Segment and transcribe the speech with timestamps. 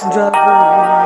[0.00, 0.97] dragons.